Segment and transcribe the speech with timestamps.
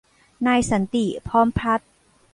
[0.47, 1.89] นายสันติ พร้อมพัฒน์